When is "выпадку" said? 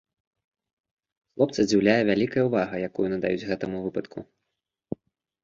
3.87-4.19